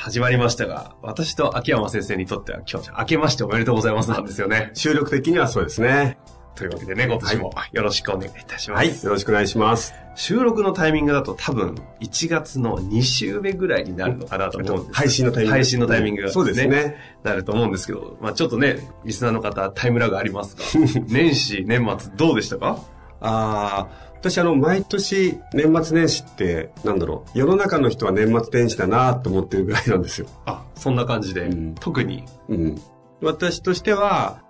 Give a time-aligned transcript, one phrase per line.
[0.00, 4.70] 始まりましたが、私と秋山先生にとっては今日、明けましておめでとうございますなんですよね。
[4.72, 6.16] 収録的にはそうですね。
[6.54, 8.78] というわけでね、今年もよろしくお願いいたします。
[8.78, 8.88] はい。
[9.04, 9.92] よろしくお願いします。
[10.14, 14.96] 収録のタイミングだと多分1月の2週目ぐらいになるのかなと思うんです。
[14.96, 15.52] 配信のタイミング。
[15.52, 16.96] 配信のタイミングが、そうですね。
[17.22, 20.62] なると思うんですけど、まあちょっとね、リスナーの方タイムラグありますが、
[21.08, 22.78] 年始、年末どうでしたか？
[23.20, 30.26] ああ、私あの、毎年年末年始って、なんだろう、世の中の人は年末年始だなと思ってるぐらいなんですよ。
[30.44, 32.24] あ、そんな感じで、うん特に。
[32.48, 32.80] うん。
[33.22, 34.42] 私としては、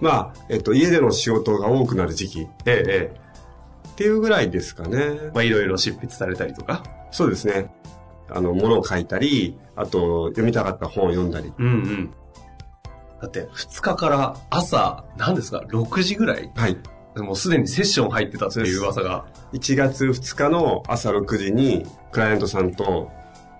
[0.00, 3.16] まあ、えっと、家での仕事が多くなる時期ええ、え
[3.90, 5.30] っていうぐらいですかねえ。。
[5.34, 6.82] まあいろいろ執筆されたりとか。
[7.10, 7.74] そうですね。
[8.30, 11.52] あの、物を書いたり、あと、読みたかった本を読んだり。
[11.58, 12.10] うんうん。
[13.20, 16.50] だって、2日から朝、何ですか、6時ぐらい？
[16.54, 16.76] はい。
[17.22, 19.26] もうすでにセッション入ってたっていう噂が。
[19.52, 23.10] 1月2日の朝6時に、クライアントさんと、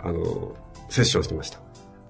[0.00, 0.52] あの、
[0.88, 1.60] セッションしてました。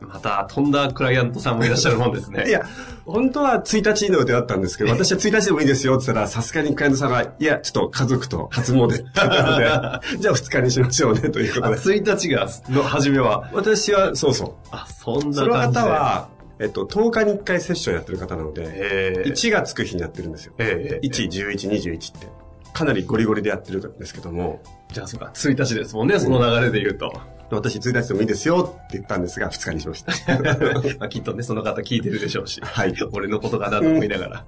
[0.00, 2.48] また、飛んだクライアントさんもいらっしゃるもんですね。
[2.48, 2.64] いや、
[3.04, 9.64] 本当は1日の予定だったんですけど、私は1日でもいいですよって言ったら、さすがにクライアントさんが、いや、ちょっと家族と初詣って言ったので、
[10.18, 12.00] じゃあ2日にしましょうね、というこあとで。
[12.00, 13.50] 1日が、の初めは。
[13.52, 14.52] 私は、そうそう。
[14.70, 15.80] あ、そんなその感じで。
[15.80, 16.28] 方、は、
[16.60, 20.54] えっと、10日に1回セッションやってる方なので、ええ1がつく日にやってるんですよ。
[20.58, 22.26] ええ1、11、21って。
[22.72, 24.60] かなりゴリゴリでやってるんですけども、
[24.92, 27.12] じゃあそうか、1日ですもんね、その流れで言うと。
[27.50, 30.12] 私1日でもいいですよって言ったんですが、2日にしました。
[31.00, 32.60] まあ、きっとね、その方聞いてるでしょうし。
[32.62, 34.44] はい俺のことかなと思いながら。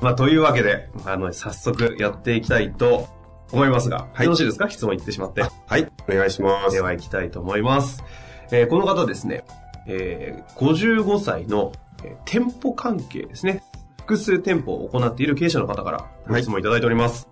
[0.00, 3.06] まあ、というわけで、あの、早速やっていきたいと
[3.52, 4.70] 思いますが、はいよろしいですか？
[4.70, 5.42] 質問言ってしまって。
[5.42, 6.74] はい、お願いします。
[6.74, 8.02] では行きたいと思います。
[8.50, 9.44] えーこの方ですね、
[9.86, 11.72] えー55歳の、
[12.04, 13.62] えー店舗関係ですね。
[14.00, 17.28] 複数店舗を行っている経営者の方からご質問いただいております。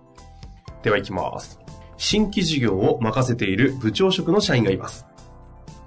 [0.83, 1.59] では行きます。
[1.97, 5.05] 新規事業を任せている部長職の社員がいます。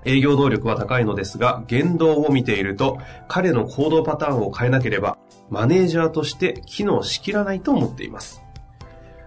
[0.05, 5.19] 営業能力は高いのですが、言動を見ていると、彼の行動パターンを変えなければ、
[5.51, 8.44] マネージャーとして機能しきらないと思っています。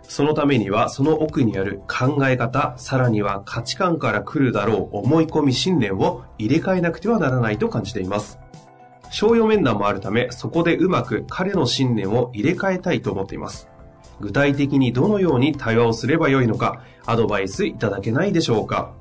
[0.07, 8.39] そのためには、その奥にある考え方、さらには価値観から来るだろう思い込み信念を入れ替えなくてはならないと感じています。
[9.09, 13.69] 商用面談もあるため、そこでうまく彼の信念を入れ替えたいと思っています。
[14.19, 18.93] 具体的にどのように対話をすればよいのか、アドバイスいただけないでしょうか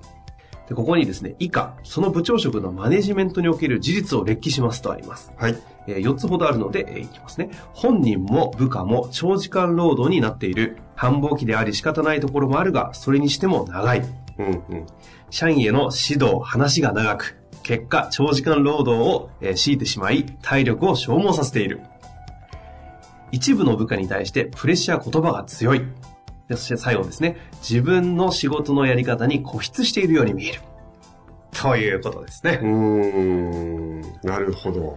[0.68, 5.32] でここにですね、以下、その部長職のマネジメントにおける事実を列記しますとあります。
[5.36, 5.56] はい。
[5.86, 7.50] えー4つほどあるので、えーいきますね。
[7.74, 10.78] 本人も部下も長時間労働になっている。
[10.94, 14.02] 繁忙期であり仕方ないところもあるが、それにしても長い。
[14.38, 14.86] うんうん。
[15.30, 21.80] 社員への指導、話が長く、結果、長時間労働を、えー強いてしまい、体力を消耗させている。
[23.32, 25.80] 一部の部下に対してプレッシャー言葉が強い。
[26.48, 27.36] でそして最後ですね。
[27.60, 30.60] 自分の仕事のやり方に固執しているように見える。
[31.52, 32.60] ということですね。
[32.62, 34.96] うーん、なるほど。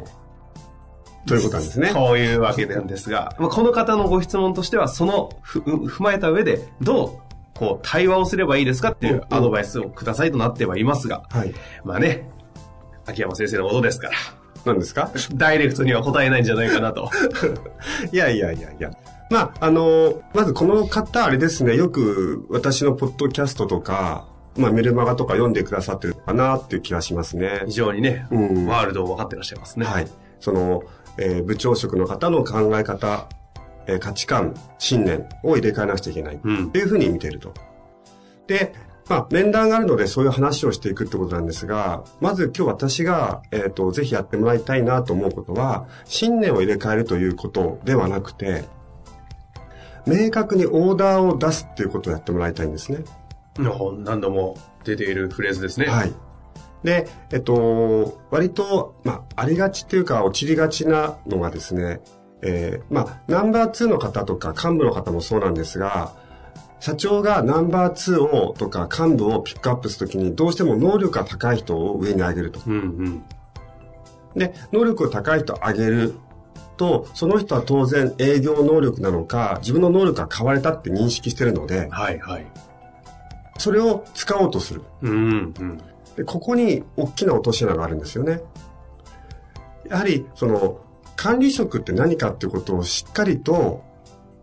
[1.27, 1.89] ということなんですね。
[1.89, 11.53] そういうわけなんですが、まあこの方のご質問としては、そのふ踏まえた上で、どう、こう、対話をすればいいですかっていうアドバイスをくださいとなってはいますが、はい。
[11.83, 12.29] まあね、
[13.05, 14.13] 秋山先生のことですから、
[14.65, 15.11] 何ですか？
[15.35, 17.09] ダイレクトには答えないんじゃないかなと。
[18.11, 18.91] いやいやいやいや。
[19.29, 24.25] まあ、あの、まずこの方、あれですね、よく私のポッドキャストとか、
[24.57, 27.73] まあメルマガとか読んでくださってるのかなっていう気がしますね非。
[27.73, 29.85] 常にね、うんワールドを分かってらっしゃいますね。
[29.85, 30.07] はい。
[30.39, 30.83] その、
[31.19, 33.27] えー部長職の方の考え方、
[33.87, 36.39] えー価値観、信念を入れ替えなくちゃいけない。
[36.43, 37.53] うんというふうに見ていると。
[38.47, 38.73] で、
[39.09, 48.65] まあ、面談があるのでそういう話をしていくってことなんですが、まず今日私が、えっ、と、ぜひやってもらいたいなと思うことは、信念を入れ替えるということではなくて、
[50.05, 52.99] 明確にオーダーを出すっていうことをやってもらいたいんですね。
[53.57, 55.87] の何度も出ているフレーズですね。
[55.87, 56.13] はい。
[56.83, 62.01] で、えっと、割と、まあ、ありがちっていうか、落ちりがちなのがですね、
[62.41, 66.13] えー、まあ、ナンバー2の方とか幹部の方もそうなんですが、
[66.79, 72.61] 社長がナンバー2をとか幹部をピックアップするときにどうしても能力が高い人を上に上げると。
[72.65, 73.23] うんうん。
[74.35, 76.15] で、能力が高い人を上げる
[76.77, 82.47] と、その人は当然営業能力なのか、自分の能力が変われたって認識してるので、はいはい。
[83.57, 84.83] それを使おうとする。
[85.01, 85.81] うんうん。
[86.15, 88.41] で、ここに大きな落とし穴があるんですよね。
[89.89, 90.79] やはり、その、
[91.15, 93.83] 管理職って何かっていうことをしっかりと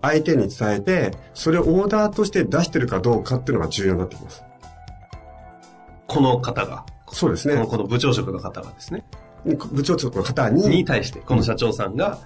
[0.02, 4.44] 相手に伝えて、それをオーダーとして出してるかどうかっていうのが重要になってきます。
[6.06, 7.54] この方が、そうですね。
[7.54, 9.04] このこの部長職の方がですね、
[9.44, 12.18] 部長職の方にに、対して、この社長さんが、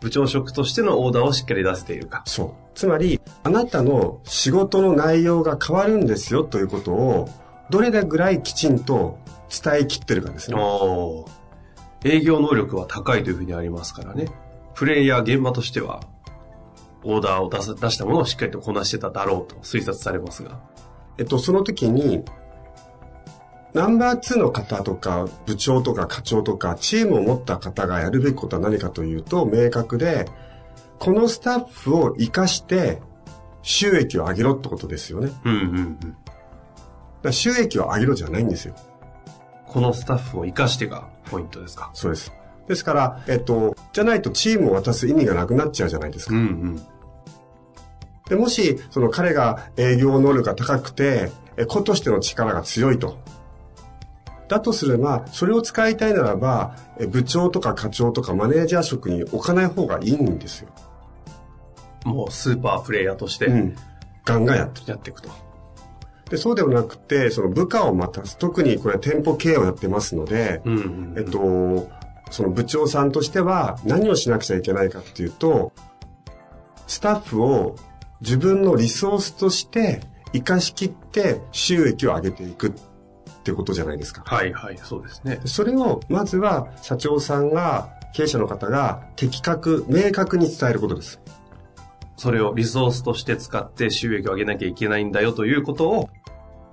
[0.00, 2.22] 部長職としてのオーダーをしっかり出せているか。
[2.26, 2.50] そう。
[2.74, 7.28] つまり、あなたの仕事の内容が変わるんですよということを、
[7.70, 9.18] どれぐらいきちんと
[9.50, 10.56] 伝えきってるかですね。
[12.04, 14.26] 営業能力は高いというふうにありますからね。
[14.74, 16.00] プレイヤー現場としては、
[17.04, 20.60] オーダーを出す出したものをしっかりとこなしてただろうと推察されますが。
[21.18, 22.24] えっと、その時に、
[23.72, 30.26] ナンバー2の方とか、部長とか課長とか、チームを持った方がやるべきことは何かというと、明確で、
[30.98, 33.00] このスタッフを活かして、
[33.62, 35.30] 収益を上げろってことですよね。
[35.44, 36.16] うんうんうん。
[37.28, 38.74] ら収益を上げろじゃないんですよ。
[39.66, 41.90] このスタッフを活かしてがポイントですか？
[41.94, 42.32] そうです。
[42.66, 46.34] ですから、えっと、じゃないとチームを渡す意味がなくなっちゃうじゃないですか。
[46.34, 46.82] うんうん。
[48.28, 53.18] で、もし、その彼が営業能力が高くて、え子としての力が強いと。
[54.46, 60.68] だとすれば、それを使いたいならば、え部長とか課長とかマネージャー職に置かない方がいいんですよ。
[62.04, 63.76] もうスーパープレイヤーとしてうん。
[64.24, 64.84] ガンガンやってる。
[64.86, 65.30] やっていくと。
[66.30, 68.38] で、そうではなくて、その部下を待たす。
[68.38, 71.90] 特にこれ店舗経営をやってますので、うんうんえっと、
[72.30, 75.72] その部長さんとしては何をしなくちゃいけないかっていうと、
[76.86, 77.76] スタッフを
[78.20, 82.72] 自分のリソースとして活かしきって収益を上げていくっ
[83.42, 84.22] てことじゃないですか。
[84.24, 85.40] はいはい、そうですね。
[85.46, 91.20] それをまずは社長さんが、経営者の方が的確、明確に伝えることです。
[92.20, 96.10] それをリソースとして使って収益を上げなきゃいけないんだよということを、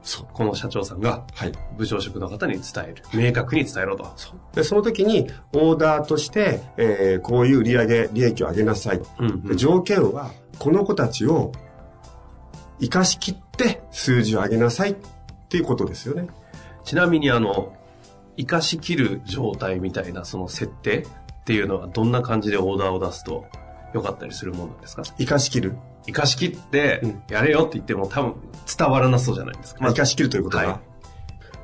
[0.01, 0.27] そう。
[0.33, 1.53] この社長さんがはい。
[1.77, 3.03] 部長職の方に伝える。
[3.13, 4.13] 明確に伝えろと。
[4.53, 9.01] で、その時にオーダーとして、えーこういう売上利益を上げなさい。
[9.19, 11.53] うんで条件は、この子たちを
[12.81, 14.95] 生かしきって数字を上げなさいっ
[15.47, 16.27] ていうことですよね。
[16.83, 17.71] ちなみにあの、
[18.35, 23.45] 生かしきる状態みたいなその設定っていうのはどんな感じでオーダーを出すと
[23.93, 25.03] 良かったりするもんなんですか？
[25.03, 25.75] 生かしきる？
[26.05, 28.35] 生かしきってうん、やれよって言っても多分
[28.77, 29.81] 伝わらなそうじゃないですか。
[29.81, 30.67] まあ、生かしきるということが。
[30.67, 30.79] はい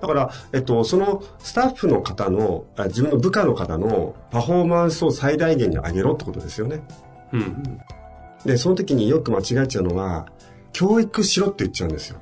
[0.01, 6.85] だから、えっと、そのスタッフの方の、あ自分の部下の方のパフォーマンスを最大限に上げろってことですよね。
[7.31, 7.81] うんうん。
[8.45, 10.27] で、その時によく間違えちゃうのは、
[10.73, 12.19] 教育しろって言っちゃうんですよ。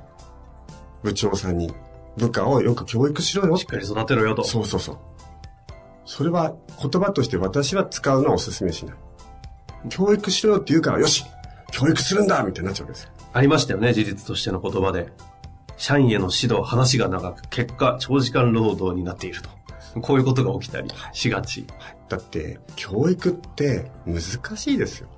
[1.02, 1.74] 部長さんに。
[2.16, 3.56] 部下をよく教育しろよっ。
[3.56, 4.44] してっかり育てろよと。
[4.44, 4.98] そうそうそう。
[6.04, 8.96] それは言葉として私は使うのはお勧めしない。
[9.88, 11.24] 教育しろよって言うから、よし
[11.70, 13.10] 教育するんだみたいになっちゃうわけですよ。
[13.32, 15.12] ありましたよね、事実としての言葉で。
[15.78, 19.50] 社員への指導、話が長く、結果、長時間労働になっていると。
[20.00, 21.66] こういうことが起きたりしがち。
[22.08, 25.08] だって、教育って難しいですよ。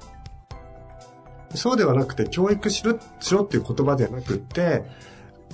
[1.54, 4.84] そうではなくて、教育しろ、しろっていう言葉ではなくって、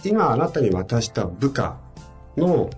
[0.04, 1.78] 今あなたに渡した部下
[2.36, 2.70] の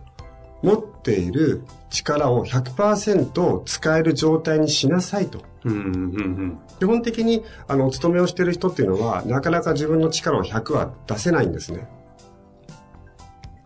[0.63, 5.52] 持っている力を100%使える状態にしなさいと。
[5.65, 11.89] うんうんうん基本的に、あの、お勤めをしている人っていうのは、なかなか自分の力を100は出せないんですね。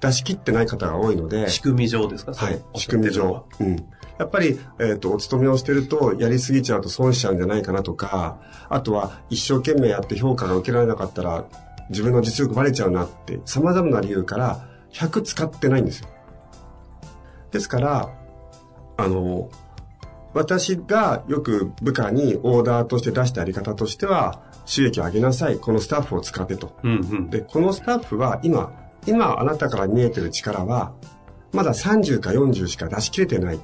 [0.00, 2.34] 出し切ってない方が多いのでうん。、仕組み上ですか？
[2.34, 3.46] はい、そ仕組み上。
[3.60, 3.76] うん。
[4.18, 11.44] やっぱり、えっ、と、お勤めをしてると、やりすぎちゃうと損しちゃうんじゃないかなとか、あとは、一生懸命やって評価が受けられなかったら、
[11.90, 16.08] 自分の実力バレちゃうなって、様々な理由から、100使ってないんですよ。
[17.50, 18.10] ですから、
[18.96, 19.50] あの、
[20.36, 25.58] 私がよく部下にオーダーとして出したやり方としては、収益を上げなさい。
[25.58, 26.76] このスタッフを使ってと。
[26.82, 27.30] うんうん。
[27.30, 28.70] で、このスタッフは今、
[29.06, 30.92] 今あなたから見えてる力は、
[31.52, 33.58] まだ30か40しか出し切れてない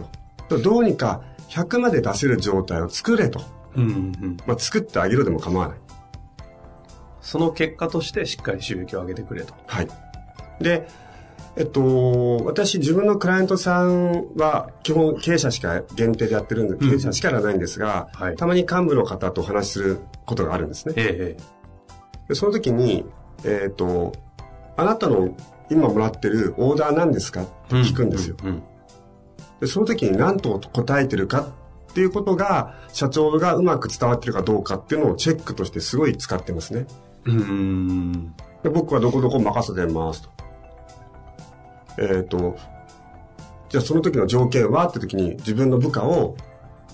[0.48, 0.58] と。
[0.58, 3.42] どうにか100まで出せる状態を作れと。
[3.76, 4.36] うんうんうん。
[4.46, 5.78] まあ、作ってあげるでも構わない。
[7.20, 9.52] その結果としてしっかり収益を上げてくれと。
[9.66, 9.88] はい。
[10.58, 10.88] で、
[11.56, 20.94] えっと、私自分のクライアントさんは基本経営者しか限定でやってるんで、経営者しかやらないんですが、はいたまに幹部の方とお話しすることがあるんですね。
[20.96, 21.42] えええ
[22.28, 23.04] でその時に、
[23.44, 24.12] えっと、
[24.76, 25.36] あなたの
[25.68, 27.80] 今もらってるオーダー何ですかってえ。
[27.80, 28.36] 聞くんですよ。
[28.42, 28.62] うんうん。
[29.60, 31.46] で、その時に何と答えてるかっ
[31.92, 36.86] っていうことが、社長がうまく伝わってるかどうかっていうのをチェックとしてすごい使ってますね。
[37.26, 38.34] うん。
[38.62, 40.31] で僕はどこどこ任せてますと。
[41.98, 42.56] えっ、と、
[43.68, 44.86] じゃあその時の条件は？
[44.88, 46.36] って時に自分の部下を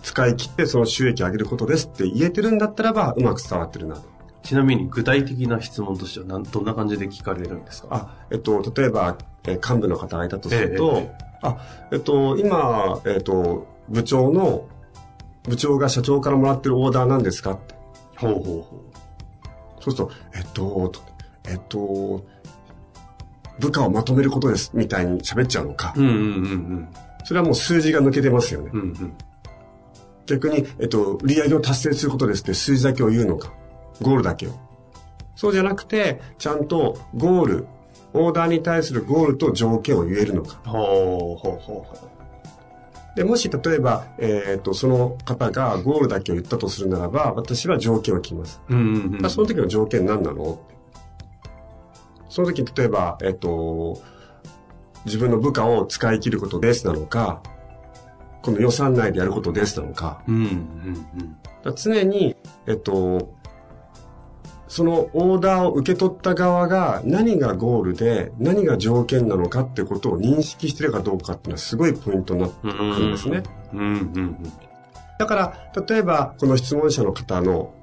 [0.02, 4.02] 使い切ってその収益を上げることですって言えてるんだったらばうまく伝わってるなと。
[4.42, 7.88] ちなみに具体的な質問としてはなんどんな感じで聞かれるんですか？
[7.90, 11.56] あ、えっと、例えば、えー幹部の方がいたとすると、ええあ、
[11.92, 14.66] えっと、今、えっと、部長の、
[15.44, 17.74] 部長が社長からもらってるオーダーなんですかって。
[18.16, 18.84] ほうほうほ
[19.80, 21.00] そうすると、えっと、と
[21.48, 22.24] えっと、
[23.58, 25.92] 部下をまとめることです、みたいに喋っちゃうのか。
[25.96, 26.00] う。
[26.00, 26.88] うんうんうん
[27.24, 28.70] それはもう数字が抜けてますよね。
[28.72, 28.80] うん。
[28.80, 29.12] うんうん。
[30.24, 33.52] 逆に、えっと、売り上げを達成することですって数字だけを言うのか。
[34.00, 34.52] ゴールだけを。
[35.36, 37.66] そうじゃなくて、ちゃんとゴール、
[38.14, 40.60] オーダーに対するゴールと条件を言えるのか。
[40.64, 42.08] ほうほうほうほ
[43.14, 48.60] で、もし例えば、えっと、その方がゴールだけを言ったとするならば、私は条件を聞きます。
[48.70, 48.74] う。
[48.74, 49.30] うんうんうん。
[49.30, 50.77] その時の条件何なのって
[52.28, 54.00] その時例えば、えっと、
[55.04, 57.42] 自分の部下を使い切ることですなのか、
[58.42, 60.42] この予算内でやることですなのか、うんうん
[61.66, 61.74] うん。
[61.74, 63.34] 常に、えっと、
[64.68, 73.42] そのオーダーを受け取った側が何がゴールで何が条件なのかってことを認識してるかどうかっていうのはすごいポイントになってくるんですね。
[75.18, 77.74] だから、例えばこの質問者の方の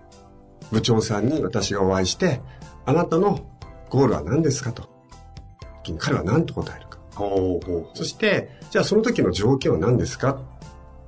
[0.72, 2.42] 部長さんに私がお会いして、
[2.86, 3.40] あなたの
[3.90, 4.90] ゴールは何ですかと。
[6.00, 6.98] 彼は何と答えるか。
[7.16, 10.32] ほうほうほそして、じゃあその時の条件は何ですか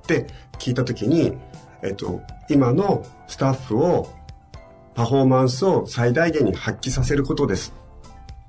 [0.03, 0.27] って
[0.59, 1.33] 聞いた時に、
[1.81, 4.09] えっと、今のスタッフを、
[4.93, 7.73] パフォーマンスを最大限に発揮させることです。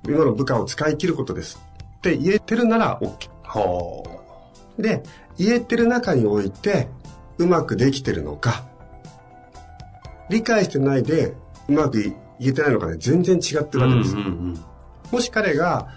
[0.06, 1.61] 今の部下を使い切ることです。
[1.99, 3.28] って言えてるなら OK。
[3.28, 3.30] う。
[3.44, 4.04] ほ
[4.78, 5.02] で、
[5.37, 6.88] 言えてる中において、
[7.38, 8.64] うまくできてるのか、
[10.30, 11.35] 理解してないで、
[11.68, 13.80] うまく言えてないのかで全然違ってう。
[13.80, 14.16] るわけです。
[14.16, 14.61] うんうん
[15.11, 15.88] もし彼が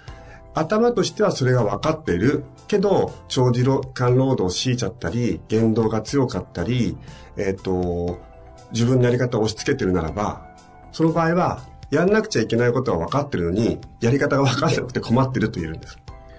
[0.53, 6.98] 頭としてはそれが分かっているけど長時間労働を強いちゃったり言動が強かったり、
[7.36, 8.19] えっと
[8.71, 10.48] 自分のやり方を押し付けてるならば
[10.93, 15.98] その場合はやんなくちゃいけないことは分かってるのにやり方が分からなくて困ってると言えるんです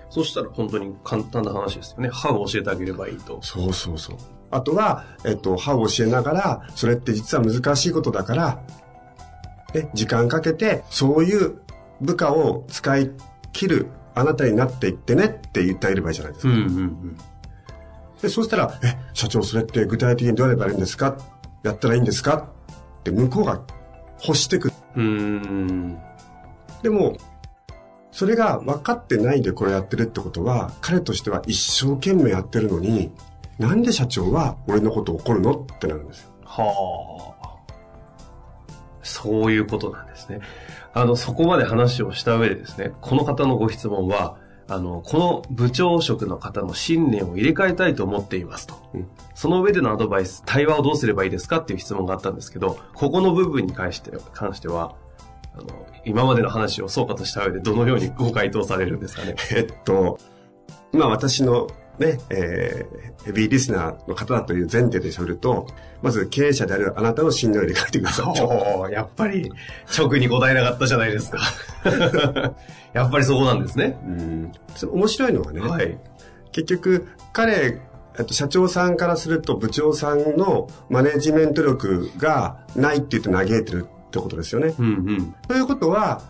[0.09, 2.11] そしたら本当に簡単な話ですよね。
[2.11, 3.39] 歯を教えてあげればいいと。
[3.43, 4.17] そうそうそう
[4.51, 8.63] あとは、えっと、歯を教えながらそれって実は難しいことだから
[9.75, 11.61] ね、時間かけてそういう
[12.01, 13.11] 部下を使い
[13.53, 16.53] 切るあなたになっていってねって言ってあげればいいじゃないですか。
[16.53, 17.19] うんうんうん。
[18.21, 21.17] で、そうしたら、え、社長それって具体的にどうやればいいんですか？
[21.63, 22.49] やったらいいんですか？
[23.01, 23.63] って向こうが
[24.25, 24.75] 欲してくる。
[24.97, 25.99] う。
[26.83, 27.17] でも、
[28.11, 33.11] それが分かってないでこれやってるってことは、彼としては一生懸命やってるのに、
[33.59, 35.53] なんで社長は俺のこと怒るの？
[35.53, 36.31] ってなるんですよ。
[36.45, 37.32] はあ。
[39.03, 40.41] そういうことなんですね。
[40.95, 44.37] あの、そこまで話をした上でですね、この方のご質問は、
[44.69, 48.75] あの、この部長職の方の信念を入れ替えたいと思っていますと。
[48.95, 54.95] うんその上でのアドバイス、対話をどうすればいいですかっていう質問があったんですけど、ここの部分に関して関しては、
[55.55, 59.35] あの、今までの話を総括した上でどのようにご回答されるんですかね。
[59.51, 60.19] えっと、
[60.93, 61.67] まあ私の
[62.03, 65.67] ね、えー、ヘビーリスナーの方だという前提で喋ると、
[66.03, 68.47] まず経営者であるあなたの信念を入れ替えてくださいと。
[68.47, 69.51] おーやっぱり、
[69.97, 71.39] 直に答えなかったじゃないですか。
[72.93, 73.99] やっぱりそこなんですね。
[74.05, 74.53] うん
[74.91, 75.99] 面白いのはね、はい。
[76.53, 77.81] 結局彼
[78.19, 84.75] えっと社長さんからすると部長さんのマネジメント力がないって言って嘆いてるってことですよね。
[84.79, 85.35] うんうん。
[85.49, 86.23] ということは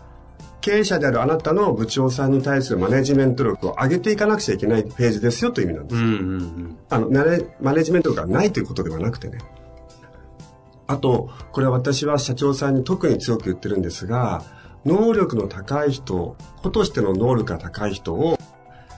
[0.63, 6.01] 経営者であるあなたの部長さんに対するマネジメント力を上げていかなくちゃいけないページですよという意味なんです。
[6.01, 6.77] うんうんうん。
[6.89, 9.39] あのマネマネジメント力がないということではなくてね。
[10.87, 14.43] あと、これは私は社長さんに特に強く言ってるんですが、
[14.85, 18.39] 能力の高い人、子としての能力が高い人を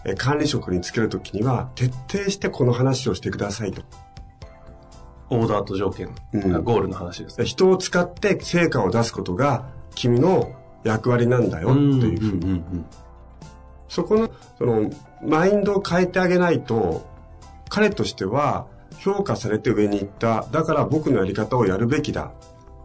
[0.06, 3.82] え管理職につけるときには、徹底してこの話をしてくださいと。
[5.32, 7.46] オーダーと条件、うんゴールの話ですね。
[7.46, 10.54] 人を使って成果を出すことが君の
[10.86, 12.54] 役割なんだよっていうふうに。
[12.54, 12.86] ん
[13.88, 14.90] そこの、その、
[15.22, 17.06] マインドを変えてあげないと、
[17.70, 18.68] 彼としては
[19.00, 20.48] 評価されて上に行った。
[20.52, 22.32] だから僕のやり方をやるべきだ。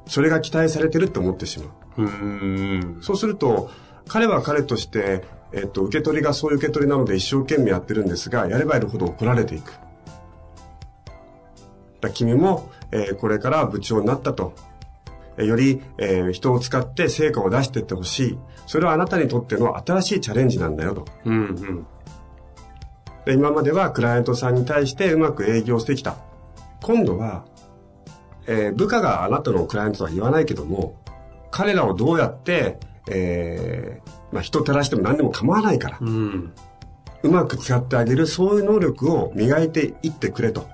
[0.06, 1.66] それが期待されてるって思ってしま
[1.98, 2.02] う。
[2.02, 2.06] うん。
[2.06, 3.02] うん。
[3.02, 3.70] そうすると、
[4.08, 9.72] 彼は彼として、えっと、受け取りがそういう受け取りなので一生懸命やってるんですが、やればやるほど怒られていく。
[12.00, 14.54] だ君も、えーこれから部長になったと。
[15.40, 18.38] えーより、えー人を使って成果を出していってほしい。
[18.66, 21.06] それはあなたにとっての新しいチャレンジなんだよと。
[21.24, 21.86] うんうん。
[23.24, 26.16] で今まではクライアントさんに対してうまく営業してきた。
[26.82, 27.44] 今度は、
[28.46, 30.96] えー部下があなたのクライアントとは言わないけども、
[31.50, 32.78] 彼らをどうやって、
[33.10, 36.52] えーまあ、人照らしても何でも構わないから、うん。
[37.22, 40.68] うまく使ってあげる、そういう能力を磨いていってくれと。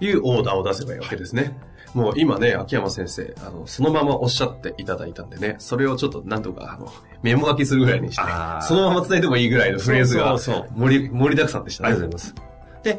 [0.00, 1.56] いうオーダーを出せばいいわけですね。
[1.94, 6.92] もう今ね、秋山先生、あの、そのままおっしゃっていただいたんでね、それをちょっとなんとか、あの、
[7.22, 11.88] メモ書きするぐらいにしてあー、そのまま伝えてもいいぐらいのフレーズが盛り、盛りだくさんでしたね。
[11.88, 12.50] ありがとうございます。
[12.84, 12.92] で、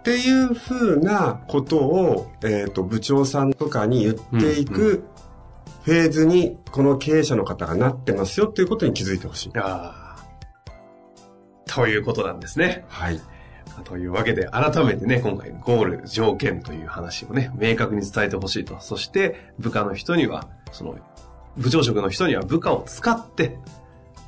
[0.00, 5.04] っていうふうなことを、えっ、と、部長さんとかに言っていうんく
[5.82, 9.52] フェーズに、この経営者の方がなってますよっていうことに気づいてほしい。
[9.56, 10.00] あー
[11.74, 12.84] ということなんですね。
[12.88, 13.20] はい。
[13.84, 18.78] というわけで、改めてね、今回ゴール、条件という話をね、明確に伝えてほしいと。
[18.80, 20.96] そして、部下の人には、その、
[21.56, 23.58] 部長職の人には部下を使って、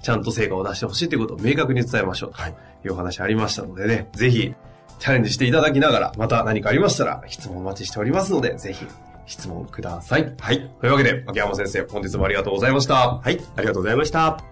[0.02, 2.30] ちゃんと成果を出してほしいということを明確に伝えましょう。
[2.32, 2.54] はい。
[2.82, 4.54] というお話ありましたのでね、ぜひ、
[4.98, 8.86] チャレンジしていただきながら、また何かありましたら、質問お待ちしておりますので、ぜひ、
[9.26, 10.34] 質問ください。
[10.38, 10.68] はい。
[10.80, 12.94] というわけで、秋山先生、本日もありがとうございました。
[13.18, 13.40] はい。
[13.56, 14.51] ありがとうございました。